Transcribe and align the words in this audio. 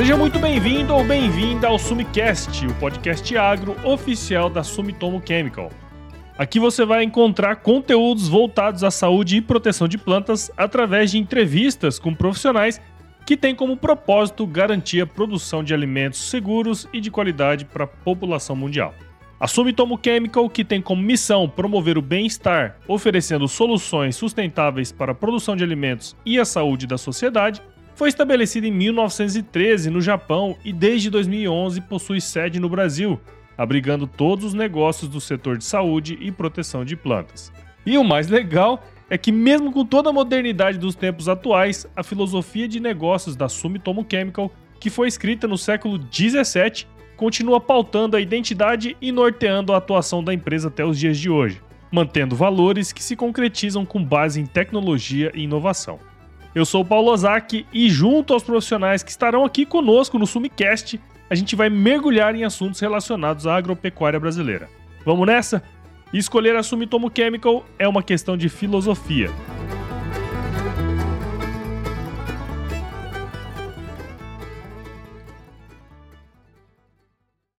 Seja 0.00 0.16
muito 0.16 0.38
bem-vindo 0.38 0.94
ou 0.94 1.04
bem-vinda 1.04 1.68
ao 1.68 1.78
Sumicast, 1.78 2.66
o 2.66 2.74
podcast 2.76 3.36
agro 3.36 3.76
oficial 3.86 4.48
da 4.48 4.64
Sumitomo 4.64 5.22
Chemical. 5.22 5.68
Aqui 6.38 6.58
você 6.58 6.86
vai 6.86 7.04
encontrar 7.04 7.56
conteúdos 7.56 8.26
voltados 8.26 8.82
à 8.82 8.90
saúde 8.90 9.36
e 9.36 9.42
proteção 9.42 9.86
de 9.86 9.98
plantas 9.98 10.50
através 10.56 11.10
de 11.10 11.18
entrevistas 11.18 11.98
com 11.98 12.14
profissionais 12.14 12.80
que 13.26 13.36
têm 13.36 13.54
como 13.54 13.76
propósito 13.76 14.46
garantir 14.46 15.02
a 15.02 15.06
produção 15.06 15.62
de 15.62 15.74
alimentos 15.74 16.30
seguros 16.30 16.88
e 16.94 16.98
de 16.98 17.10
qualidade 17.10 17.66
para 17.66 17.84
a 17.84 17.86
população 17.86 18.56
mundial. 18.56 18.94
A 19.38 19.46
Sumitomo 19.46 20.00
Chemical, 20.02 20.48
que 20.48 20.64
tem 20.64 20.80
como 20.80 21.02
missão 21.02 21.46
promover 21.46 21.98
o 21.98 22.02
bem-estar, 22.02 22.78
oferecendo 22.88 23.46
soluções 23.46 24.16
sustentáveis 24.16 24.90
para 24.90 25.12
a 25.12 25.14
produção 25.14 25.54
de 25.54 25.62
alimentos 25.62 26.16
e 26.24 26.38
a 26.38 26.46
saúde 26.46 26.86
da 26.86 26.96
sociedade, 26.96 27.60
foi 28.00 28.08
estabelecida 28.08 28.66
em 28.66 28.70
1913 28.70 29.90
no 29.90 30.00
Japão 30.00 30.56
e 30.64 30.72
desde 30.72 31.10
2011 31.10 31.82
possui 31.82 32.18
sede 32.18 32.58
no 32.58 32.66
Brasil, 32.66 33.20
abrigando 33.58 34.06
todos 34.06 34.46
os 34.46 34.54
negócios 34.54 35.06
do 35.06 35.20
setor 35.20 35.58
de 35.58 35.64
saúde 35.64 36.16
e 36.18 36.32
proteção 36.32 36.82
de 36.82 36.96
plantas. 36.96 37.52
E 37.84 37.98
o 37.98 38.02
mais 38.02 38.28
legal 38.28 38.82
é 39.10 39.18
que, 39.18 39.30
mesmo 39.30 39.70
com 39.70 39.84
toda 39.84 40.08
a 40.08 40.14
modernidade 40.14 40.78
dos 40.78 40.94
tempos 40.94 41.28
atuais, 41.28 41.86
a 41.94 42.02
filosofia 42.02 42.66
de 42.66 42.80
negócios 42.80 43.36
da 43.36 43.50
Sumitomo 43.50 44.06
Chemical, 44.10 44.50
que 44.80 44.88
foi 44.88 45.06
escrita 45.06 45.46
no 45.46 45.58
século 45.58 45.98
17, 45.98 46.88
continua 47.18 47.60
pautando 47.60 48.16
a 48.16 48.20
identidade 48.22 48.96
e 48.98 49.12
norteando 49.12 49.74
a 49.74 49.76
atuação 49.76 50.24
da 50.24 50.32
empresa 50.32 50.68
até 50.68 50.82
os 50.82 50.98
dias 50.98 51.18
de 51.18 51.28
hoje, 51.28 51.60
mantendo 51.92 52.34
valores 52.34 52.94
que 52.94 53.02
se 53.02 53.14
concretizam 53.14 53.84
com 53.84 54.02
base 54.02 54.40
em 54.40 54.46
tecnologia 54.46 55.30
e 55.34 55.42
inovação. 55.42 56.00
Eu 56.54 56.64
sou 56.64 56.82
o 56.82 56.84
Paulo 56.84 57.12
Ozaki 57.12 57.64
e, 57.72 57.88
junto 57.88 58.34
aos 58.34 58.42
profissionais 58.42 59.02
que 59.02 59.10
estarão 59.10 59.44
aqui 59.44 59.64
conosco 59.64 60.18
no 60.18 60.26
Sumicast, 60.26 61.00
a 61.28 61.34
gente 61.34 61.54
vai 61.54 61.70
mergulhar 61.70 62.34
em 62.34 62.44
assuntos 62.44 62.80
relacionados 62.80 63.46
à 63.46 63.54
agropecuária 63.54 64.18
brasileira. 64.18 64.68
Vamos 65.04 65.26
nessa? 65.26 65.62
Escolher 66.12 66.56
a 66.56 66.62
Sumitomo 66.62 67.10
Chemical 67.14 67.64
é 67.78 67.86
uma 67.86 68.02
questão 68.02 68.36
de 68.36 68.48
filosofia. 68.48 69.30